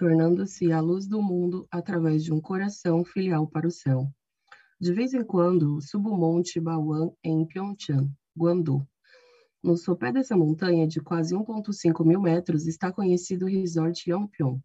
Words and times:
tornando-se 0.00 0.72
a 0.72 0.80
luz 0.80 1.06
do 1.06 1.20
mundo 1.20 1.68
através 1.70 2.24
de 2.24 2.32
um 2.32 2.40
coração 2.40 3.04
filial 3.04 3.46
para 3.46 3.68
o 3.68 3.70
céu. 3.70 4.10
De 4.80 4.94
vez 4.94 5.12
em 5.12 5.22
quando, 5.22 5.78
subo 5.82 6.08
o 6.08 6.16
Monte 6.16 6.58
Bawan 6.58 7.10
em 7.22 7.46
Pyeongchang, 7.46 8.10
Guangdong. 8.34 8.82
No 9.62 9.76
sopé 9.76 10.10
dessa 10.10 10.34
montanha, 10.34 10.88
de 10.88 11.02
quase 11.02 11.34
1,5 11.34 12.02
mil 12.02 12.18
metros, 12.18 12.66
está 12.66 12.90
conhecido 12.90 13.44
o 13.44 13.48
Resort 13.48 14.10
Yongpyong, 14.10 14.58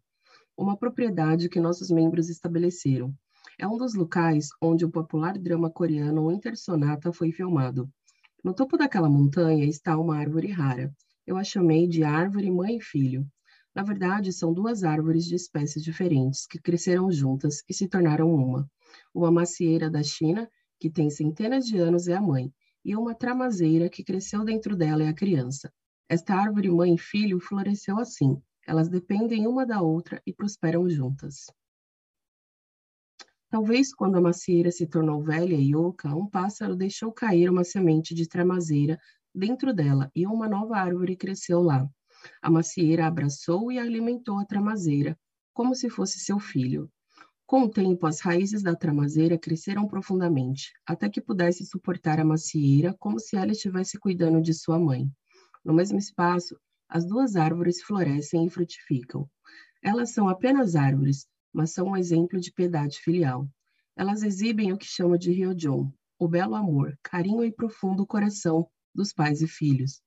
uma 0.56 0.74
propriedade 0.74 1.50
que 1.50 1.60
nossos 1.60 1.90
membros 1.90 2.30
estabeleceram. 2.30 3.14
É 3.58 3.68
um 3.68 3.76
dos 3.76 3.92
locais 3.92 4.48
onde 4.58 4.86
o 4.86 4.90
popular 4.90 5.36
drama 5.36 5.70
coreano 5.70 6.30
Winter 6.30 6.56
Sonata 6.56 7.12
foi 7.12 7.30
filmado. 7.30 7.90
No 8.42 8.54
topo 8.54 8.78
daquela 8.78 9.10
montanha 9.10 9.66
está 9.66 9.98
uma 9.98 10.16
árvore 10.16 10.50
rara. 10.50 10.90
Eu 11.26 11.36
a 11.36 11.44
chamei 11.44 11.86
de 11.86 12.04
árvore 12.04 12.50
mãe 12.50 12.78
e 12.78 12.80
filho. 12.80 13.30
Na 13.76 13.82
verdade, 13.82 14.32
são 14.32 14.54
duas 14.54 14.82
árvores 14.82 15.26
de 15.26 15.34
espécies 15.34 15.84
diferentes 15.84 16.46
que 16.46 16.58
cresceram 16.58 17.12
juntas 17.12 17.62
e 17.68 17.74
se 17.74 17.86
tornaram 17.86 18.34
uma. 18.34 18.66
Uma 19.14 19.30
macieira 19.30 19.90
da 19.90 20.02
China, 20.02 20.50
que 20.80 20.88
tem 20.88 21.10
centenas 21.10 21.66
de 21.66 21.76
anos, 21.76 22.08
é 22.08 22.14
a 22.14 22.20
mãe, 22.22 22.50
e 22.82 22.96
uma 22.96 23.14
tramazeira 23.14 23.90
que 23.90 24.02
cresceu 24.02 24.46
dentro 24.46 24.74
dela 24.74 25.02
é 25.02 25.08
a 25.08 25.14
criança. 25.14 25.70
Esta 26.08 26.34
árvore 26.34 26.70
mãe 26.70 26.94
e 26.94 26.98
filho 26.98 27.38
floresceu 27.38 27.98
assim. 27.98 28.40
Elas 28.66 28.88
dependem 28.88 29.46
uma 29.46 29.66
da 29.66 29.82
outra 29.82 30.22
e 30.26 30.32
prosperam 30.32 30.88
juntas. 30.88 31.44
Talvez 33.50 33.94
quando 33.94 34.16
a 34.16 34.22
macieira 34.22 34.70
se 34.70 34.86
tornou 34.86 35.22
velha 35.22 35.54
e 35.54 35.76
oca, 35.76 36.16
um 36.16 36.26
pássaro 36.26 36.74
deixou 36.74 37.12
cair 37.12 37.50
uma 37.50 37.62
semente 37.62 38.14
de 38.14 38.26
tramazeira 38.26 38.98
dentro 39.34 39.74
dela 39.74 40.10
e 40.16 40.26
uma 40.26 40.48
nova 40.48 40.78
árvore 40.78 41.14
cresceu 41.14 41.60
lá. 41.60 41.86
A 42.42 42.50
macieira 42.50 43.06
abraçou 43.06 43.70
e 43.70 43.78
alimentou 43.78 44.38
a 44.38 44.44
tramazeira, 44.44 45.18
como 45.52 45.74
se 45.74 45.88
fosse 45.88 46.18
seu 46.18 46.38
filho. 46.38 46.90
Com 47.46 47.62
o 47.62 47.70
tempo, 47.70 48.06
as 48.06 48.20
raízes 48.20 48.62
da 48.62 48.74
tramazeira 48.74 49.38
cresceram 49.38 49.86
profundamente, 49.86 50.72
até 50.84 51.08
que 51.08 51.20
pudesse 51.20 51.64
suportar 51.64 52.18
a 52.18 52.24
macieira 52.24 52.92
como 52.98 53.20
se 53.20 53.36
ela 53.36 53.52
estivesse 53.52 53.98
cuidando 53.98 54.42
de 54.42 54.52
sua 54.52 54.78
mãe. 54.78 55.08
No 55.64 55.72
mesmo 55.72 55.96
espaço, 55.96 56.58
as 56.88 57.06
duas 57.06 57.36
árvores 57.36 57.82
florescem 57.82 58.46
e 58.46 58.50
frutificam. 58.50 59.28
Elas 59.82 60.10
são 60.10 60.28
apenas 60.28 60.74
árvores, 60.74 61.26
mas 61.52 61.72
são 61.72 61.88
um 61.88 61.96
exemplo 61.96 62.40
de 62.40 62.52
piedade 62.52 62.98
filial. 62.98 63.48
Elas 63.96 64.22
exibem 64.22 64.72
o 64.72 64.78
que 64.78 64.86
chama 64.86 65.16
de 65.16 65.30
Ryojon, 65.32 65.92
o 66.18 66.28
belo 66.28 66.54
amor, 66.54 66.98
carinho 67.02 67.44
e 67.44 67.52
profundo 67.52 68.06
coração 68.06 68.68
dos 68.94 69.12
pais 69.12 69.40
e 69.40 69.46
filhos. 69.46 70.00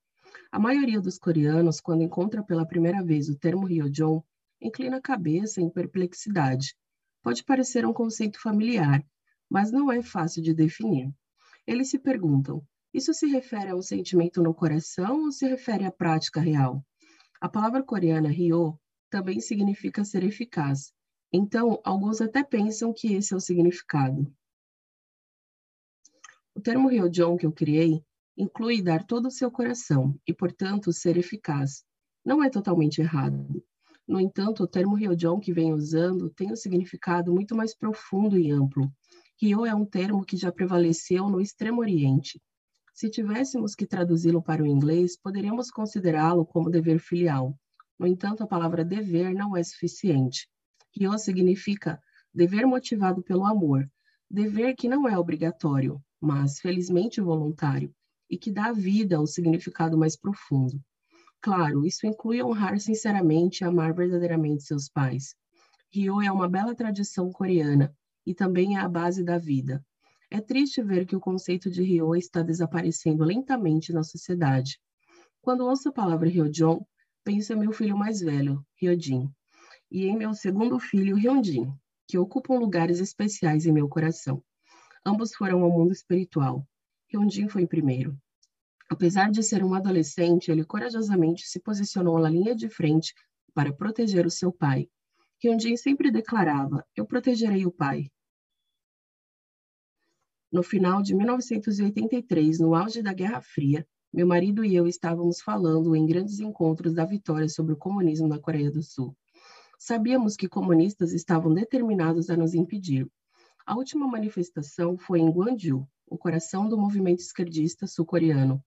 A 0.51 0.57
maioria 0.57 0.99
dos 0.99 1.19
coreanos, 1.19 1.79
quando 1.79 2.01
encontra 2.01 2.43
pela 2.43 2.65
primeira 2.65 3.03
vez 3.03 3.29
o 3.29 3.37
termo 3.37 3.67
Ryojon, 3.67 4.23
inclina 4.59 4.97
a 4.97 5.01
cabeça 5.01 5.61
em 5.61 5.69
perplexidade. 5.69 6.75
Pode 7.21 7.43
parecer 7.43 7.85
um 7.85 7.93
conceito 7.93 8.41
familiar, 8.41 9.05
mas 9.47 9.71
não 9.71 9.91
é 9.91 10.01
fácil 10.01 10.41
de 10.41 10.53
definir. 10.55 11.13
Eles 11.67 11.91
se 11.91 11.99
perguntam: 11.99 12.63
isso 12.91 13.13
se 13.13 13.27
refere 13.27 13.69
a 13.69 13.75
um 13.75 13.81
sentimento 13.81 14.41
no 14.41 14.51
coração 14.51 15.25
ou 15.25 15.31
se 15.31 15.47
refere 15.47 15.85
à 15.85 15.91
prática 15.91 16.41
real? 16.41 16.83
A 17.39 17.47
palavra 17.47 17.83
coreana 17.83 18.29
ryo 18.29 18.75
também 19.07 19.39
significa 19.39 20.03
ser 20.03 20.23
eficaz. 20.23 20.91
Então, 21.31 21.79
alguns 21.83 22.21
até 22.21 22.43
pensam 22.43 22.91
que 22.91 23.13
esse 23.13 23.35
é 23.35 23.37
o 23.37 23.39
significado. 23.39 24.33
O 26.55 26.59
termo 26.59 26.89
Ryojon 26.89 27.37
que 27.37 27.45
eu 27.45 27.51
criei 27.51 28.03
inclui 28.39 28.81
dar 28.81 29.03
todo 29.03 29.27
o 29.27 29.31
seu 29.31 29.51
coração 29.51 30.17
e, 30.25 30.33
portanto, 30.33 30.93
ser 30.93 31.17
eficaz. 31.17 31.83
Não 32.25 32.41
é 32.41 32.49
totalmente 32.49 33.01
errado. 33.01 33.61
No 34.07 34.17
entanto, 34.17 34.63
o 34.63 34.67
termo 34.67 34.95
Ryojon 34.95 35.41
que 35.41 35.51
vem 35.51 35.73
usando 35.73 36.29
tem 36.29 36.49
um 36.49 36.55
significado 36.55 37.33
muito 37.33 37.53
mais 37.53 37.75
profundo 37.75 38.39
e 38.39 38.49
amplo. 38.49 38.89
Ryo 39.41 39.65
é 39.65 39.75
um 39.75 39.85
termo 39.85 40.23
que 40.23 40.37
já 40.37 40.53
prevaleceu 40.53 41.27
no 41.27 41.41
Extremo 41.41 41.81
Oriente. 41.81 42.41
Se 42.93 43.09
tivéssemos 43.09 43.75
que 43.75 43.85
traduzi-lo 43.85 44.41
para 44.41 44.63
o 44.63 44.67
inglês, 44.67 45.17
poderíamos 45.17 45.69
considerá-lo 45.69 46.45
como 46.45 46.69
dever 46.69 46.99
filial. 46.99 47.53
No 47.99 48.07
entanto, 48.07 48.41
a 48.41 48.47
palavra 48.47 48.85
dever 48.85 49.33
não 49.33 49.55
é 49.55 49.61
suficiente. 49.61 50.47
Ryo 50.97 51.17
significa 51.17 52.01
dever 52.33 52.65
motivado 52.65 53.21
pelo 53.21 53.45
amor, 53.45 53.85
dever 54.31 54.75
que 54.75 54.87
não 54.87 55.09
é 55.09 55.17
obrigatório, 55.17 56.01
mas 56.21 56.59
felizmente 56.59 57.19
voluntário, 57.19 57.93
e 58.29 58.37
que 58.37 58.51
dá 58.51 58.71
vida 58.71 59.17
ao 59.17 59.25
significado 59.25 59.97
mais 59.97 60.15
profundo. 60.15 60.79
Claro, 61.41 61.85
isso 61.85 62.05
inclui 62.05 62.43
honrar 62.43 62.79
sinceramente 62.79 63.61
e 63.61 63.65
amar 63.65 63.93
verdadeiramente 63.93 64.63
seus 64.63 64.89
pais. 64.89 65.35
Ryo 65.91 66.21
é 66.21 66.31
uma 66.31 66.47
bela 66.47 66.75
tradição 66.75 67.31
coreana 67.31 67.95
e 68.25 68.33
também 68.33 68.77
é 68.77 68.79
a 68.79 68.87
base 68.87 69.23
da 69.23 69.37
vida. 69.37 69.83
É 70.29 70.39
triste 70.39 70.83
ver 70.83 71.05
que 71.05 71.15
o 71.15 71.19
conceito 71.19 71.71
de 71.71 71.81
Ryo 71.81 72.15
está 72.15 72.43
desaparecendo 72.43 73.23
lentamente 73.23 73.91
na 73.91 74.03
sociedade. 74.03 74.79
Quando 75.41 75.65
ouço 75.65 75.89
a 75.89 75.93
palavra 75.93 76.29
Ryojon, 76.29 76.85
penso 77.23 77.53
em 77.53 77.55
meu 77.55 77.71
filho 77.71 77.97
mais 77.97 78.19
velho, 78.19 78.63
Ryojin, 78.79 79.31
e 79.91 80.05
em 80.05 80.15
meu 80.15 80.33
segundo 80.35 80.77
filho, 80.79 81.17
Hyunjin, 81.17 81.73
que 82.07 82.17
ocupam 82.17 82.59
lugares 82.59 82.99
especiais 82.99 83.65
em 83.65 83.71
meu 83.71 83.89
coração. 83.89 84.43
Ambos 85.03 85.33
foram 85.33 85.63
ao 85.63 85.71
mundo 85.71 85.91
espiritual, 85.91 86.67
Hyunjin 87.11 87.47
foi 87.47 87.65
primeiro. 87.65 88.17
Apesar 88.89 89.31
de 89.31 89.41
ser 89.43 89.63
um 89.63 89.73
adolescente, 89.73 90.51
ele 90.51 90.63
corajosamente 90.63 91.47
se 91.47 91.59
posicionou 91.59 92.19
na 92.19 92.29
linha 92.29 92.55
de 92.55 92.69
frente 92.69 93.13
para 93.53 93.73
proteger 93.73 94.25
o 94.25 94.31
seu 94.31 94.51
pai. 94.51 94.89
Hyunjin 95.43 95.75
sempre 95.75 96.11
declarava: 96.11 96.85
Eu 96.95 97.05
protegerei 97.05 97.65
o 97.65 97.71
pai. 97.71 98.11
No 100.51 100.63
final 100.63 101.01
de 101.01 101.13
1983, 101.13 102.59
no 102.59 102.73
auge 102.73 103.01
da 103.03 103.13
Guerra 103.13 103.41
Fria, 103.41 103.87
meu 104.11 104.25
marido 104.25 104.65
e 104.65 104.75
eu 104.75 104.87
estávamos 104.87 105.39
falando 105.39 105.95
em 105.95 106.05
grandes 106.05 106.39
encontros 106.39 106.95
da 106.95 107.05
vitória 107.05 107.47
sobre 107.47 107.73
o 107.73 107.77
comunismo 107.77 108.27
na 108.27 108.39
Coreia 108.39 108.71
do 108.71 108.81
Sul. 108.81 109.15
Sabíamos 109.77 110.35
que 110.35 110.49
comunistas 110.49 111.13
estavam 111.13 111.53
determinados 111.53 112.29
a 112.31 112.35
nos 112.35 112.55
impedir. 112.55 113.07
A 113.65 113.75
última 113.75 114.07
manifestação 114.07 114.97
foi 114.97 115.19
em 115.19 115.31
Gwangju, 115.31 115.87
o 116.09 116.17
coração 116.17 116.67
do 116.67 116.77
movimento 116.77 117.19
esquerdista 117.19 117.85
sul-coreano. 117.87 118.63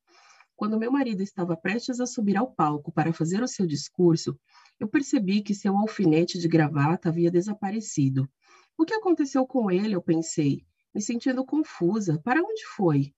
Quando 0.55 0.79
meu 0.79 0.93
marido 0.93 1.23
estava 1.23 1.57
prestes 1.57 1.99
a 1.99 2.07
subir 2.07 2.37
ao 2.37 2.53
palco 2.53 2.93
para 2.93 3.13
fazer 3.13 3.43
o 3.43 3.49
seu 3.49 3.67
discurso, 3.67 4.39
eu 4.79 4.87
percebi 4.87 5.43
que 5.43 5.55
seu 5.55 5.77
alfinete 5.77 6.39
de 6.39 6.47
gravata 6.47 7.09
havia 7.09 7.31
desaparecido. 7.31 8.29
O 8.79 8.85
que 8.85 8.95
aconteceu 8.95 9.47
com 9.47 9.71
ele? 9.71 9.95
Eu 9.95 10.03
pensei, 10.03 10.65
me 10.95 11.01
sentindo 11.01 11.45
confusa. 11.45 12.21
Para 12.23 12.43
onde 12.43 12.65
foi? 12.77 13.13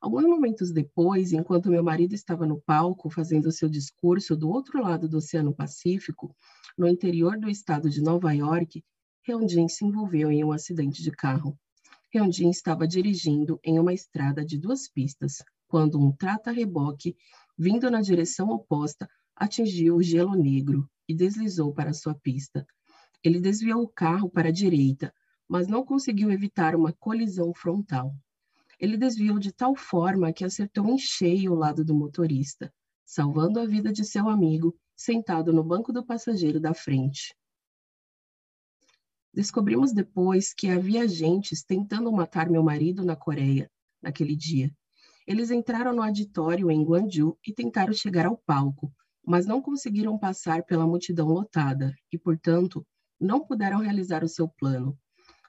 Alguns 0.00 0.24
momentos 0.24 0.70
depois, 0.70 1.32
enquanto 1.32 1.70
meu 1.70 1.82
marido 1.82 2.14
estava 2.14 2.46
no 2.46 2.60
palco 2.60 3.08
fazendo 3.08 3.50
seu 3.50 3.68
discurso 3.68 4.36
do 4.36 4.50
outro 4.50 4.82
lado 4.82 5.08
do 5.08 5.16
Oceano 5.16 5.54
Pacífico, 5.54 6.36
no 6.76 6.86
interior 6.86 7.38
do 7.38 7.48
estado 7.48 7.88
de 7.88 8.02
Nova 8.02 8.32
York, 8.32 8.84
Hyunjin 9.26 9.66
se 9.68 9.84
envolveu 9.84 10.30
em 10.30 10.44
um 10.44 10.52
acidente 10.52 11.02
de 11.02 11.10
carro. 11.10 11.58
Hyunjin 12.14 12.48
estava 12.50 12.86
dirigindo 12.86 13.58
em 13.64 13.76
uma 13.76 13.92
estrada 13.92 14.44
de 14.44 14.56
duas 14.56 14.88
pistas, 14.88 15.42
quando 15.66 16.00
um 16.00 16.12
trata-reboque, 16.12 17.16
vindo 17.58 17.90
na 17.90 18.00
direção 18.00 18.50
oposta, 18.50 19.08
atingiu 19.34 19.96
o 19.96 20.02
gelo 20.02 20.36
negro 20.36 20.88
e 21.08 21.14
deslizou 21.14 21.74
para 21.74 21.92
sua 21.92 22.14
pista. 22.14 22.64
Ele 23.22 23.40
desviou 23.40 23.82
o 23.82 23.88
carro 23.88 24.30
para 24.30 24.50
a 24.50 24.52
direita, 24.52 25.12
mas 25.48 25.66
não 25.66 25.84
conseguiu 25.84 26.30
evitar 26.30 26.76
uma 26.76 26.92
colisão 26.92 27.52
frontal. 27.52 28.14
Ele 28.78 28.96
desviou 28.96 29.40
de 29.40 29.52
tal 29.52 29.74
forma 29.74 30.32
que 30.32 30.44
acertou 30.44 30.88
em 30.88 30.98
cheio 30.98 31.52
o 31.52 31.56
lado 31.56 31.84
do 31.84 31.94
motorista, 31.94 32.72
salvando 33.04 33.58
a 33.58 33.66
vida 33.66 33.92
de 33.92 34.04
seu 34.04 34.28
amigo, 34.28 34.72
sentado 34.96 35.52
no 35.52 35.64
banco 35.64 35.92
do 35.92 36.04
passageiro 36.06 36.60
da 36.60 36.74
frente. 36.74 37.34
Descobrimos 39.34 39.92
depois 39.92 40.54
que 40.54 40.68
havia 40.68 41.02
agentes 41.02 41.64
tentando 41.64 42.12
matar 42.12 42.48
meu 42.48 42.62
marido 42.62 43.04
na 43.04 43.16
Coreia, 43.16 43.68
naquele 44.00 44.36
dia. 44.36 44.72
Eles 45.26 45.50
entraram 45.50 45.92
no 45.92 46.04
auditório 46.04 46.70
em 46.70 46.84
Gwangju 46.84 47.36
e 47.44 47.52
tentaram 47.52 47.92
chegar 47.92 48.26
ao 48.26 48.36
palco, 48.36 48.92
mas 49.26 49.44
não 49.44 49.60
conseguiram 49.60 50.16
passar 50.16 50.62
pela 50.62 50.86
multidão 50.86 51.26
lotada 51.26 51.92
e, 52.12 52.16
portanto, 52.16 52.86
não 53.20 53.44
puderam 53.44 53.80
realizar 53.80 54.22
o 54.22 54.28
seu 54.28 54.48
plano. 54.48 54.96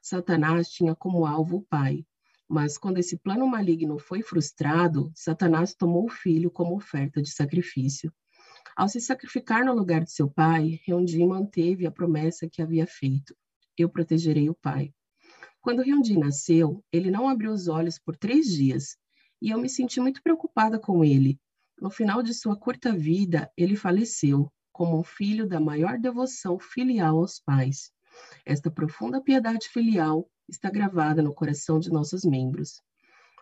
Satanás 0.01 0.67
tinha 0.69 0.95
como 0.95 1.23
alvo 1.23 1.57
o 1.57 1.65
pai, 1.65 2.03
mas 2.49 2.79
quando 2.79 2.97
esse 2.97 3.19
plano 3.19 3.45
maligno 3.45 3.99
foi 3.99 4.23
frustrado, 4.23 5.11
Satanás 5.13 5.75
tomou 5.75 6.05
o 6.05 6.11
filho 6.11 6.49
como 6.49 6.75
oferta 6.75 7.21
de 7.21 7.29
sacrifício. 7.29 8.11
Ao 8.75 8.89
se 8.89 8.99
sacrificar 8.99 9.63
no 9.63 9.75
lugar 9.75 10.03
de 10.03 10.11
seu 10.11 10.27
pai, 10.27 10.79
Hyunjin 10.87 11.27
manteve 11.27 11.85
a 11.85 11.91
promessa 11.91 12.49
que 12.49 12.63
havia 12.63 12.87
feito 12.87 13.35
eu 13.77 13.89
protegerei 13.89 14.49
o 14.49 14.55
pai. 14.55 14.93
Quando 15.61 15.81
Hyundai 15.81 16.15
nasceu, 16.17 16.83
ele 16.91 17.09
não 17.09 17.27
abriu 17.27 17.51
os 17.51 17.67
olhos 17.67 17.97
por 17.97 18.15
três 18.15 18.47
dias 18.47 18.97
e 19.41 19.49
eu 19.49 19.59
me 19.59 19.69
senti 19.69 19.99
muito 19.99 20.21
preocupada 20.21 20.79
com 20.79 21.03
ele. 21.03 21.39
No 21.81 21.89
final 21.89 22.23
de 22.23 22.33
sua 22.33 22.55
curta 22.55 22.95
vida, 22.95 23.51
ele 23.57 23.75
faleceu, 23.75 24.51
como 24.71 24.99
um 24.99 25.03
filho 25.03 25.47
da 25.47 25.59
maior 25.59 25.97
devoção 25.97 26.59
filial 26.59 27.17
aos 27.17 27.39
pais. 27.39 27.91
Esta 28.45 28.71
profunda 28.71 29.21
piedade 29.21 29.67
filial 29.69 30.29
está 30.47 30.69
gravada 30.69 31.21
no 31.21 31.33
coração 31.33 31.79
de 31.79 31.89
nossos 31.89 32.23
membros. 32.23 32.81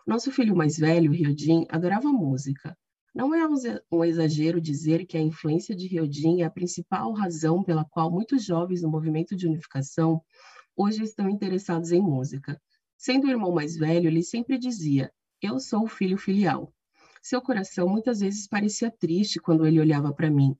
Nosso 0.06 0.30
filho 0.30 0.56
mais 0.56 0.76
velho, 0.76 1.12
Ryodin, 1.12 1.66
adorava 1.68 2.12
música. 2.12 2.76
Não 3.14 3.32
é 3.32 3.46
um 3.92 4.04
exagero 4.04 4.60
dizer 4.60 5.06
que 5.06 5.16
a 5.16 5.20
influência 5.20 5.72
de 5.72 5.86
Ryodin 5.86 6.42
é 6.42 6.46
a 6.46 6.50
principal 6.50 7.12
razão 7.12 7.62
pela 7.62 7.84
qual 7.84 8.10
muitos 8.10 8.44
jovens 8.44 8.82
no 8.82 8.90
movimento 8.90 9.36
de 9.36 9.46
unificação 9.46 10.20
hoje 10.76 11.04
estão 11.04 11.30
interessados 11.30 11.92
em 11.92 12.02
música. 12.02 12.60
Sendo 12.96 13.28
o 13.28 13.30
irmão 13.30 13.52
mais 13.52 13.76
velho, 13.76 14.08
ele 14.08 14.20
sempre 14.20 14.58
dizia: 14.58 15.12
Eu 15.40 15.60
sou 15.60 15.84
o 15.84 15.86
filho 15.86 16.18
filial. 16.18 16.74
Seu 17.22 17.40
coração 17.40 17.88
muitas 17.88 18.18
vezes 18.18 18.48
parecia 18.48 18.90
triste 18.90 19.38
quando 19.38 19.64
ele 19.64 19.78
olhava 19.78 20.12
para 20.12 20.28
mim, 20.28 20.56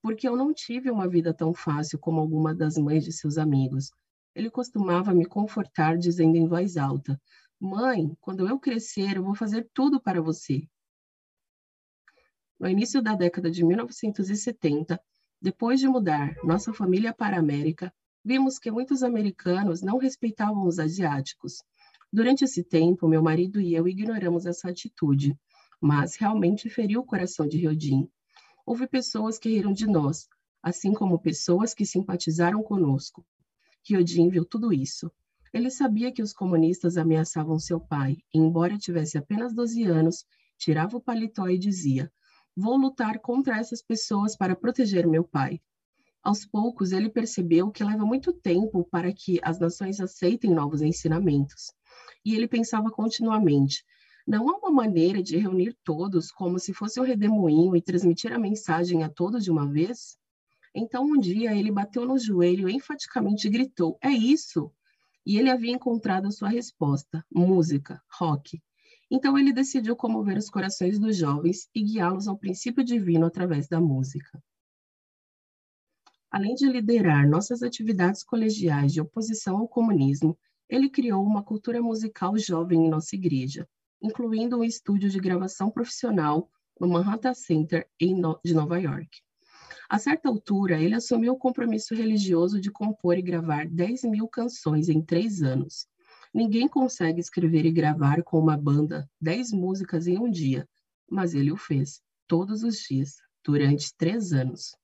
porque 0.00 0.26
eu 0.26 0.34
não 0.34 0.54
tive 0.54 0.90
uma 0.90 1.06
vida 1.06 1.34
tão 1.34 1.52
fácil 1.52 1.98
como 1.98 2.20
alguma 2.20 2.54
das 2.54 2.78
mães 2.78 3.04
de 3.04 3.12
seus 3.12 3.36
amigos. 3.36 3.90
Ele 4.34 4.50
costumava 4.50 5.12
me 5.12 5.26
confortar 5.26 5.98
dizendo 5.98 6.38
em 6.38 6.48
voz 6.48 6.78
alta: 6.78 7.20
Mãe, 7.60 8.16
quando 8.18 8.48
eu 8.48 8.58
crescer, 8.58 9.18
eu 9.18 9.24
vou 9.24 9.34
fazer 9.34 9.68
tudo 9.74 10.00
para 10.00 10.22
você. 10.22 10.66
No 12.60 12.68
início 12.68 13.00
da 13.00 13.14
década 13.14 13.48
de 13.48 13.64
1970, 13.64 15.00
depois 15.40 15.78
de 15.78 15.86
mudar 15.86 16.34
nossa 16.42 16.72
família 16.72 17.14
para 17.14 17.36
a 17.36 17.38
América, 17.38 17.94
vimos 18.24 18.58
que 18.58 18.68
muitos 18.68 19.04
americanos 19.04 19.80
não 19.80 19.96
respeitavam 19.96 20.66
os 20.66 20.80
asiáticos. 20.80 21.62
Durante 22.12 22.44
esse 22.44 22.64
tempo, 22.64 23.06
meu 23.06 23.22
marido 23.22 23.60
e 23.60 23.74
eu 23.74 23.86
ignoramos 23.86 24.44
essa 24.44 24.70
atitude, 24.70 25.38
mas 25.80 26.16
realmente 26.16 26.68
feriu 26.68 27.00
o 27.00 27.04
coração 27.06 27.46
de 27.46 27.58
Ryodin. 27.58 28.10
Houve 28.66 28.88
pessoas 28.88 29.38
que 29.38 29.50
riram 29.50 29.72
de 29.72 29.86
nós, 29.86 30.26
assim 30.60 30.92
como 30.92 31.16
pessoas 31.20 31.72
que 31.72 31.86
simpatizaram 31.86 32.60
conosco. 32.60 33.24
Ryodin 33.88 34.30
viu 34.30 34.44
tudo 34.44 34.72
isso. 34.72 35.12
Ele 35.52 35.70
sabia 35.70 36.10
que 36.10 36.22
os 36.22 36.32
comunistas 36.32 36.96
ameaçavam 36.96 37.56
seu 37.56 37.78
pai, 37.78 38.16
e 38.34 38.38
embora 38.38 38.76
tivesse 38.76 39.16
apenas 39.16 39.54
12 39.54 39.84
anos, 39.84 40.26
tirava 40.58 40.96
o 40.96 41.00
paletó 41.00 41.48
e 41.48 41.56
dizia: 41.56 42.12
Vou 42.60 42.76
lutar 42.76 43.20
contra 43.20 43.56
essas 43.56 43.80
pessoas 43.80 44.36
para 44.36 44.56
proteger 44.56 45.06
meu 45.06 45.22
pai. 45.22 45.60
Aos 46.20 46.44
poucos, 46.44 46.90
ele 46.90 47.08
percebeu 47.08 47.70
que 47.70 47.84
leva 47.84 48.04
muito 48.04 48.32
tempo 48.32 48.82
para 48.90 49.12
que 49.12 49.38
as 49.44 49.60
nações 49.60 50.00
aceitem 50.00 50.52
novos 50.52 50.82
ensinamentos. 50.82 51.72
E 52.24 52.34
ele 52.34 52.48
pensava 52.48 52.90
continuamente: 52.90 53.84
não 54.26 54.50
há 54.50 54.56
uma 54.56 54.72
maneira 54.72 55.22
de 55.22 55.36
reunir 55.36 55.78
todos 55.84 56.32
como 56.32 56.58
se 56.58 56.74
fosse 56.74 56.98
um 56.98 57.04
redemoinho 57.04 57.76
e 57.76 57.80
transmitir 57.80 58.32
a 58.32 58.40
mensagem 58.40 59.04
a 59.04 59.08
todos 59.08 59.44
de 59.44 59.52
uma 59.52 59.70
vez? 59.70 60.18
Então, 60.74 61.04
um 61.04 61.16
dia, 61.16 61.54
ele 61.54 61.70
bateu 61.70 62.04
no 62.04 62.18
joelho 62.18 62.68
e 62.68 62.76
gritou: 63.48 63.96
É 64.02 64.10
isso! 64.10 64.72
E 65.24 65.38
ele 65.38 65.48
havia 65.48 65.70
encontrado 65.70 66.26
a 66.26 66.32
sua 66.32 66.48
resposta: 66.48 67.24
música, 67.32 68.02
rock. 68.18 68.60
Então 69.10 69.38
ele 69.38 69.52
decidiu 69.52 69.96
comover 69.96 70.36
os 70.36 70.50
corações 70.50 70.98
dos 70.98 71.16
jovens 71.16 71.68
e 71.74 71.82
guiá-los 71.82 72.28
ao 72.28 72.38
princípio 72.38 72.84
divino 72.84 73.26
através 73.26 73.66
da 73.66 73.80
música. 73.80 74.42
Além 76.30 76.54
de 76.54 76.66
liderar 76.66 77.26
nossas 77.26 77.62
atividades 77.62 78.22
colegiais 78.22 78.92
de 78.92 79.00
oposição 79.00 79.56
ao 79.56 79.68
comunismo, 79.68 80.38
ele 80.68 80.90
criou 80.90 81.24
uma 81.24 81.42
cultura 81.42 81.80
musical 81.80 82.36
jovem 82.36 82.84
em 82.84 82.90
nossa 82.90 83.16
igreja, 83.16 83.66
incluindo 84.02 84.58
um 84.58 84.64
estúdio 84.64 85.08
de 85.08 85.18
gravação 85.18 85.70
profissional 85.70 86.50
no 86.78 86.86
Manhattan 86.86 87.32
Center 87.32 87.88
de 87.98 88.54
Nova 88.54 88.78
York. 88.78 89.08
A 89.88 89.98
certa 89.98 90.28
altura, 90.28 90.78
ele 90.78 90.94
assumiu 90.94 91.32
o 91.32 91.38
compromisso 91.38 91.94
religioso 91.94 92.60
de 92.60 92.70
compor 92.70 93.16
e 93.16 93.22
gravar 93.22 93.66
10 93.66 94.04
mil 94.04 94.28
canções 94.28 94.90
em 94.90 95.00
três 95.00 95.42
anos, 95.42 95.88
Ninguém 96.34 96.68
consegue 96.68 97.20
escrever 97.20 97.64
e 97.64 97.72
gravar 97.72 98.22
com 98.22 98.38
uma 98.38 98.56
banda 98.56 99.08
dez 99.20 99.50
músicas 99.50 100.06
em 100.06 100.18
um 100.18 100.30
dia, 100.30 100.68
mas 101.10 101.34
ele 101.34 101.50
o 101.50 101.56
fez, 101.56 102.02
todos 102.26 102.62
os 102.62 102.76
dias, 102.76 103.16
durante 103.44 103.96
três 103.96 104.32
anos. 104.32 104.76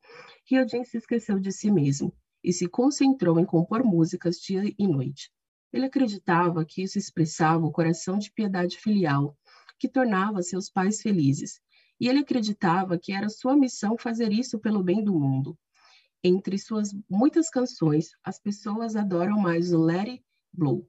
Ryojin 0.50 0.84
se 0.84 0.96
esqueceu 0.96 1.38
de 1.38 1.52
si 1.52 1.70
mesmo 1.70 2.14
e 2.42 2.52
se 2.52 2.66
concentrou 2.66 3.38
em 3.38 3.44
compor 3.44 3.84
músicas 3.84 4.36
dia 4.36 4.62
e 4.78 4.86
noite. 4.86 5.30
Ele 5.72 5.86
acreditava 5.86 6.64
que 6.64 6.82
isso 6.82 6.98
expressava 6.98 7.66
o 7.66 7.72
coração 7.72 8.18
de 8.18 8.32
piedade 8.32 8.78
filial, 8.78 9.36
que 9.78 9.88
tornava 9.88 10.42
seus 10.42 10.70
pais 10.70 11.02
felizes, 11.02 11.60
e 12.00 12.08
ele 12.08 12.20
acreditava 12.20 12.98
que 12.98 13.12
era 13.12 13.28
sua 13.28 13.56
missão 13.56 13.96
fazer 13.98 14.32
isso 14.32 14.58
pelo 14.58 14.82
bem 14.82 15.02
do 15.02 15.12
mundo. 15.12 15.58
Entre 16.22 16.58
suas 16.58 16.90
muitas 17.08 17.50
canções, 17.50 18.10
as 18.24 18.38
pessoas 18.38 18.96
adoram 18.96 19.38
mais 19.38 19.72
o 19.72 19.88
It 19.90 20.22
Blow, 20.52 20.88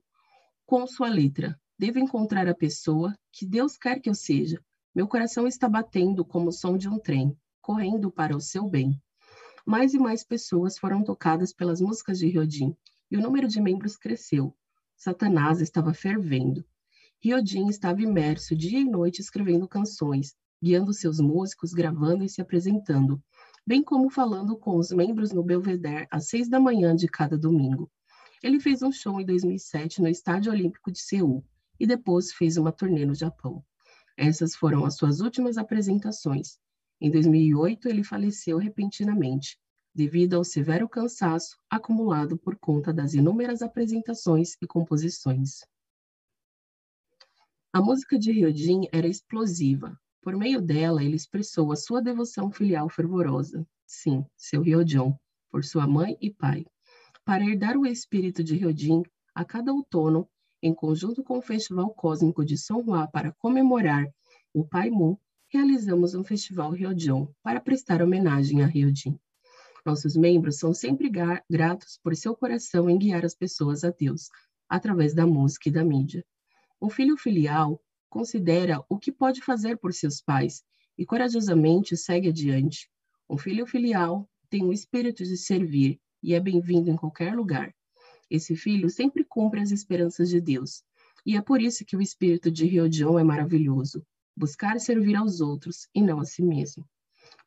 com 0.65 0.87
sua 0.87 1.09
letra. 1.09 1.59
Devo 1.77 1.99
encontrar 1.99 2.47
a 2.47 2.55
pessoa 2.55 3.15
que 3.31 3.45
Deus 3.45 3.77
quer 3.77 3.99
que 3.99 4.09
eu 4.09 4.15
seja. 4.15 4.59
Meu 4.95 5.07
coração 5.07 5.45
está 5.45 5.69
batendo 5.69 6.25
como 6.25 6.49
o 6.49 6.51
som 6.51 6.77
de 6.77 6.89
um 6.89 6.97
trem, 6.97 7.37
correndo 7.61 8.09
para 8.09 8.35
o 8.35 8.41
seu 8.41 8.67
bem. 8.67 8.99
Mais 9.65 9.93
e 9.93 9.99
mais 9.99 10.23
pessoas 10.23 10.77
foram 10.77 11.03
tocadas 11.03 11.53
pelas 11.53 11.81
músicas 11.81 12.17
de 12.17 12.27
Riodin, 12.27 12.75
e 13.11 13.17
o 13.17 13.21
número 13.21 13.47
de 13.47 13.61
membros 13.61 13.97
cresceu. 13.97 14.55
Satanás 14.95 15.61
estava 15.61 15.93
fervendo. 15.93 16.65
Riodin 17.21 17.67
estava 17.67 18.01
imerso 18.01 18.55
dia 18.55 18.79
e 18.79 18.85
noite 18.85 19.19
escrevendo 19.19 19.67
canções, 19.67 20.35
guiando 20.63 20.93
seus 20.93 21.19
músicos, 21.19 21.73
gravando 21.73 22.23
e 22.23 22.29
se 22.29 22.41
apresentando, 22.41 23.21
bem 23.67 23.83
como 23.83 24.09
falando 24.09 24.57
com 24.57 24.77
os 24.77 24.91
membros 24.91 25.31
no 25.31 25.43
Belvedere 25.43 26.07
às 26.09 26.27
seis 26.27 26.49
da 26.49 26.59
manhã 26.59 26.95
de 26.95 27.07
cada 27.07 27.37
domingo. 27.37 27.91
Ele 28.43 28.59
fez 28.59 28.81
um 28.81 28.91
show 28.91 29.19
em 29.19 29.25
2007 29.25 30.01
no 30.01 30.07
Estádio 30.07 30.51
Olímpico 30.51 30.91
de 30.91 30.99
Seul 30.99 31.43
e 31.79 31.87
depois 31.87 32.33
fez 32.33 32.57
uma 32.57 32.71
turnê 32.71 33.05
no 33.05 33.15
Japão. 33.15 33.63
Essas 34.17 34.55
foram 34.55 34.85
as 34.85 34.95
suas 34.95 35.19
últimas 35.19 35.57
apresentações. 35.57 36.57
Em 36.99 37.11
2008, 37.11 37.89
ele 37.89 38.03
faleceu 38.03 38.57
repentinamente, 38.57 39.59
devido 39.93 40.35
ao 40.35 40.43
severo 40.43 40.87
cansaço 40.87 41.57
acumulado 41.69 42.37
por 42.37 42.57
conta 42.57 42.93
das 42.93 43.13
inúmeras 43.13 43.61
apresentações 43.61 44.55
e 44.61 44.67
composições. 44.67 45.65
A 47.73 47.81
música 47.81 48.17
de 48.17 48.31
Ryojin 48.31 48.87
era 48.91 49.07
explosiva. 49.07 49.99
Por 50.21 50.35
meio 50.35 50.61
dela, 50.61 51.03
ele 51.03 51.15
expressou 51.15 51.71
a 51.71 51.75
sua 51.75 52.01
devoção 52.01 52.51
filial 52.51 52.89
fervorosa. 52.89 53.67
Sim, 53.85 54.25
seu 54.37 54.61
Ryojin, 54.61 55.13
por 55.51 55.63
sua 55.63 55.85
mãe 55.85 56.17
e 56.21 56.33
pai 56.33 56.65
para 57.25 57.43
herdar 57.43 57.75
o 57.75 57.87
espírito 57.87 58.43
de 58.43 58.55
Ryodin, 58.55 59.01
a 59.33 59.43
cada 59.43 59.73
outono, 59.73 60.29
em 60.61 60.75
conjunto 60.75 61.23
com 61.23 61.39
o 61.39 61.41
Festival 61.41 61.89
Cósmico 61.95 62.45
de 62.45 62.55
Juan 62.55 63.07
para 63.07 63.31
comemorar 63.39 64.07
o 64.53 64.63
Pai 64.63 64.91
Mu, 64.91 65.19
realizamos 65.51 66.13
um 66.13 66.23
festival 66.23 66.69
Ryodion 66.71 67.25
para 67.41 67.59
prestar 67.59 68.03
homenagem 68.03 68.61
a 68.61 68.67
Ryodin. 68.67 69.19
Nossos 69.83 70.15
membros 70.15 70.59
são 70.59 70.71
sempre 70.71 71.09
gratos 71.49 71.99
por 72.03 72.15
seu 72.15 72.35
coração 72.35 72.87
em 72.89 72.97
guiar 72.97 73.25
as 73.25 73.33
pessoas 73.33 73.83
a 73.83 73.89
Deus, 73.89 74.29
através 74.69 75.15
da 75.15 75.25
música 75.25 75.69
e 75.69 75.71
da 75.71 75.83
mídia. 75.83 76.23
Um 76.79 76.91
filho 76.91 77.17
filial 77.17 77.81
considera 78.07 78.83
o 78.87 78.99
que 78.99 79.11
pode 79.11 79.41
fazer 79.41 79.77
por 79.77 79.93
seus 79.93 80.21
pais 80.21 80.63
e 80.95 81.05
corajosamente 81.05 81.97
segue 81.97 82.29
adiante. 82.29 82.87
Um 83.27 83.37
filho 83.37 83.65
filial 83.65 84.29
tem 84.47 84.63
o 84.63 84.71
espírito 84.71 85.23
de 85.23 85.37
servir 85.37 85.99
e 86.25 86.33
é 86.33 86.39
bem-vindo 86.39 86.89
em 86.89 86.95
qualquer 86.95 87.35
lugar. 87.35 87.71
Esse 88.31 88.55
filho 88.55 88.89
sempre 88.89 89.23
cumpre 89.23 89.61
as 89.61 89.69
esperanças 89.69 90.27
de 90.27 90.41
Deus. 90.41 90.83
E 91.23 91.37
é 91.37 91.41
por 91.41 91.61
isso 91.61 91.85
que 91.85 91.95
o 91.95 92.01
espírito 92.01 92.49
de 92.49 92.65
Ryodion 92.65 93.19
é 93.19 93.23
maravilhoso. 93.23 94.03
Buscar 94.35 94.79
servir 94.79 95.15
aos 95.15 95.39
outros 95.39 95.87
e 95.93 96.01
não 96.01 96.19
a 96.19 96.25
si 96.25 96.41
mesmo. 96.41 96.83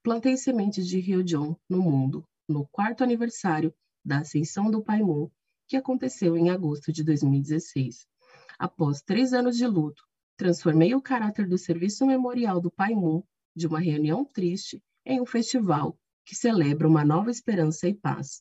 Plantei 0.01 0.37
sementes 0.37 0.87
de 0.87 1.01
Ryodion 1.01 1.57
no 1.69 1.83
mundo, 1.83 2.25
no 2.49 2.69
quarto 2.69 3.03
aniversário 3.03 3.75
da 4.05 4.19
ascensão 4.19 4.71
do 4.71 4.81
Pai 4.81 5.03
Moon, 5.03 5.29
que 5.67 5.77
aconteceu 5.77 6.37
em 6.37 6.49
agosto 6.49 6.93
de 6.93 7.03
2016. 7.03 8.07
Após 8.61 9.03
três 9.03 9.33
anos 9.33 9.57
de 9.57 9.67
luto, 9.67 10.05
transformei 10.37 10.95
o 10.95 11.03
caráter 11.03 11.49
do 11.49 11.59
serviço 11.59 12.07
memorial 12.07 12.61
do 12.61 12.71
Pai 12.71 12.95
Moon 12.95 13.25
de 13.57 13.67
uma 13.67 13.81
reunião 13.81 14.25
triste 14.25 14.81
em 15.05 15.21
um 15.21 15.27
festival 15.27 15.99
que 16.25 16.37
celebra 16.37 16.87
uma 16.87 17.05
nova 17.05 17.29
esperança 17.29 17.89
e 17.89 17.95
paz 17.95 18.41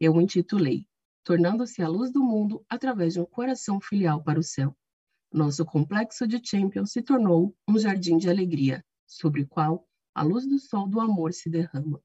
eu 0.00 0.20
intitulei 0.20 0.86
Tornando-se 1.24 1.80
a 1.80 1.88
luz 1.88 2.12
do 2.12 2.22
mundo 2.22 2.62
através 2.68 3.14
de 3.14 3.20
um 3.20 3.24
coração 3.24 3.80
filial 3.80 4.22
para 4.22 4.38
o 4.38 4.42
céu. 4.42 4.76
Nosso 5.32 5.64
complexo 5.64 6.28
de 6.28 6.38
Champion 6.44 6.84
se 6.84 7.00
tornou 7.00 7.56
um 7.66 7.78
jardim 7.78 8.18
de 8.18 8.28
alegria, 8.28 8.84
sobre 9.06 9.40
o 9.40 9.48
qual 9.48 9.88
a 10.14 10.22
luz 10.22 10.46
do 10.46 10.58
sol 10.58 10.86
do 10.86 11.00
amor 11.00 11.32
se 11.32 11.48
derrama. 11.48 11.98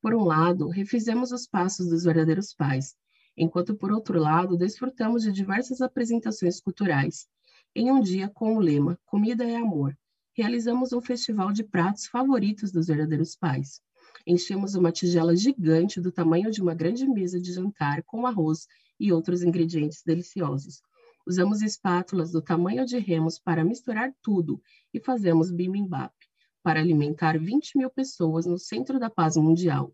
Por 0.00 0.14
um 0.14 0.22
lado, 0.22 0.68
refizemos 0.68 1.32
os 1.32 1.48
passos 1.48 1.88
dos 1.88 2.04
verdadeiros 2.04 2.54
pais, 2.54 2.94
enquanto 3.36 3.74
por 3.74 3.90
outro 3.90 4.20
lado, 4.20 4.56
desfrutamos 4.56 5.24
de 5.24 5.32
diversas 5.32 5.80
apresentações 5.80 6.60
culturais. 6.60 7.26
Em 7.74 7.90
um 7.90 8.00
dia 8.00 8.28
com 8.28 8.56
o 8.56 8.60
lema 8.60 8.96
Comida 9.04 9.44
é 9.44 9.56
Amor, 9.56 9.98
realizamos 10.32 10.92
um 10.92 11.00
festival 11.00 11.52
de 11.52 11.64
pratos 11.64 12.06
favoritos 12.06 12.70
dos 12.70 12.86
verdadeiros 12.86 13.34
pais. 13.34 13.82
Enchemos 14.26 14.74
uma 14.74 14.92
tigela 14.92 15.34
gigante 15.34 16.00
do 16.00 16.12
tamanho 16.12 16.50
de 16.50 16.62
uma 16.62 16.74
grande 16.74 17.06
mesa 17.06 17.40
de 17.40 17.52
jantar 17.52 18.02
com 18.04 18.26
arroz 18.26 18.66
e 18.98 19.12
outros 19.12 19.42
ingredientes 19.42 20.02
deliciosos. 20.04 20.80
Usamos 21.26 21.60
espátulas 21.60 22.30
do 22.30 22.40
tamanho 22.40 22.86
de 22.86 22.98
remos 22.98 23.38
para 23.38 23.64
misturar 23.64 24.14
tudo 24.22 24.62
e 24.94 25.00
fazemos 25.00 25.50
bibimbap 25.50 26.14
para 26.62 26.80
alimentar 26.80 27.38
20 27.38 27.78
mil 27.78 27.90
pessoas 27.90 28.46
no 28.46 28.58
centro 28.58 28.98
da 28.98 29.10
paz 29.10 29.36
mundial. 29.36 29.92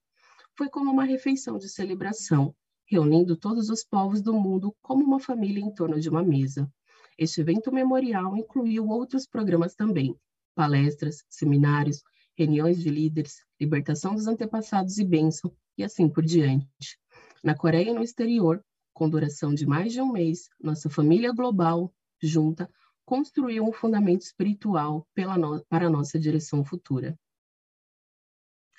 Foi 0.56 0.68
como 0.68 0.90
uma 0.90 1.04
refeição 1.04 1.56
de 1.56 1.68
celebração, 1.68 2.54
reunindo 2.86 3.36
todos 3.36 3.70
os 3.70 3.82
povos 3.82 4.20
do 4.20 4.34
mundo 4.34 4.74
como 4.82 5.02
uma 5.02 5.18
família 5.18 5.60
em 5.60 5.70
torno 5.74 5.98
de 5.98 6.10
uma 6.10 6.22
mesa. 6.22 6.70
Este 7.18 7.40
evento 7.40 7.72
memorial 7.72 8.36
incluiu 8.36 8.88
outros 8.88 9.26
programas 9.26 9.74
também, 9.74 10.14
palestras, 10.54 11.24
seminários, 11.28 12.02
reuniões 12.36 12.78
de 12.80 12.90
líderes, 12.90 13.44
libertação 13.60 14.14
dos 14.14 14.26
antepassados 14.26 14.98
e 14.98 15.04
bênção, 15.04 15.54
e 15.76 15.84
assim 15.84 16.08
por 16.08 16.24
diante. 16.24 16.98
Na 17.42 17.56
Coreia 17.56 17.90
e 17.90 17.94
no 17.94 18.02
exterior, 18.02 18.64
com 18.92 19.08
duração 19.08 19.54
de 19.54 19.66
mais 19.66 19.92
de 19.92 20.00
um 20.00 20.12
mês, 20.12 20.48
nossa 20.60 20.88
família 20.88 21.32
global, 21.32 21.92
junta, 22.22 22.70
construiu 23.04 23.64
um 23.64 23.72
fundamento 23.72 24.22
espiritual 24.22 25.06
no... 25.38 25.64
para 25.66 25.86
a 25.86 25.90
nossa 25.90 26.18
direção 26.18 26.64
futura. 26.64 27.18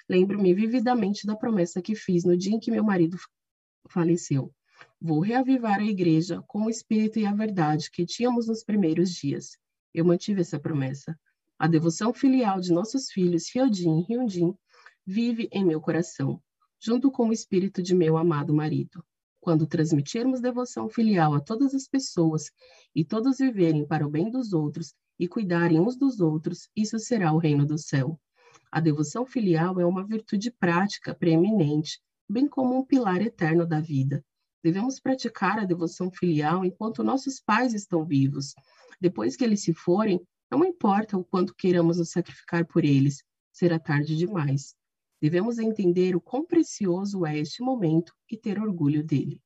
Lembro-me 0.10 0.54
vividamente 0.54 1.26
da 1.26 1.36
promessa 1.36 1.82
que 1.82 1.96
fiz 1.96 2.24
no 2.24 2.38
dia 2.38 2.56
em 2.56 2.60
que 2.60 2.72
meu 2.72 2.84
marido 2.84 3.18
faleceu. 3.90 4.54
Vou 5.00 5.20
reavivar 5.20 5.80
a 5.80 5.86
igreja 5.86 6.44
com 6.48 6.64
o 6.64 6.70
espírito 6.70 7.20
e 7.20 7.26
a 7.26 7.34
verdade 7.34 7.90
que 7.92 8.06
tínhamos 8.06 8.48
nos 8.48 8.64
primeiros 8.64 9.12
dias. 9.12 9.58
Eu 9.94 10.06
mantive 10.06 10.42
essa 10.42 10.60
promessa. 10.60 11.18
A 11.64 11.68
devoção 11.68 12.14
filial 12.14 12.60
de 12.60 12.74
nossos 12.74 13.10
filhos, 13.10 13.46
Hyodin 13.48 14.00
e 14.00 14.14
Hyundin, 14.14 14.54
vive 15.06 15.48
em 15.50 15.64
meu 15.64 15.80
coração, 15.80 16.44
junto 16.78 17.10
com 17.10 17.30
o 17.30 17.32
espírito 17.32 17.82
de 17.82 17.96
meu 17.96 18.18
amado 18.18 18.54
marido. 18.54 19.02
Quando 19.40 19.66
transmitirmos 19.66 20.42
devoção 20.42 20.90
filial 20.90 21.34
a 21.34 21.40
todas 21.40 21.74
as 21.74 21.88
pessoas 21.88 22.52
e 22.94 23.06
todos 23.06 23.38
viverem 23.38 23.88
para 23.88 24.06
o 24.06 24.10
bem 24.10 24.30
dos 24.30 24.52
outros 24.52 24.94
e 25.18 25.26
cuidarem 25.26 25.80
uns 25.80 25.96
dos 25.96 26.20
outros, 26.20 26.68
isso 26.76 27.00
será 27.00 27.32
o 27.32 27.38
reino 27.38 27.66
do 27.66 27.78
céu. 27.78 28.20
A 28.70 28.82
devoção 28.82 29.26
filial 29.26 29.80
é 29.80 29.86
uma 29.86 30.06
virtude 30.06 30.52
prática 30.52 31.16
preeminente, 31.16 32.02
bem 32.30 32.46
como 32.46 32.78
um 32.78 32.86
pilar 32.86 33.22
eterno 33.22 33.66
da 33.66 33.80
vida. 33.80 34.22
Devemos 34.62 35.00
praticar 35.00 35.60
a 35.60 35.64
devoção 35.64 36.12
filial 36.12 36.66
enquanto 36.66 37.06
nossos 37.06 37.40
pais 37.40 37.74
estão 37.74 38.04
vivos. 38.04 38.54
Depois 39.00 39.38
que 39.38 39.46
eles 39.46 39.64
se 39.64 39.74
forem, 39.74 40.20
não 40.54 40.64
importa 40.64 41.18
o 41.18 41.24
quanto 41.24 41.56
queiramos 41.56 41.98
nos 41.98 42.12
sacrificar 42.12 42.64
por 42.68 42.86
eles, 42.86 43.24
será 43.52 43.80
tarde 43.80 44.16
demais. 44.16 44.76
Devemos 45.20 45.58
entender 45.58 46.16
o 46.16 46.22
quão 46.22 46.46
precioso 46.46 47.26
é 47.26 47.40
este 47.40 47.64
momento 47.64 48.14
e 48.30 48.38
ter 48.38 48.60
orgulho 48.62 49.04
dele. 49.04 49.42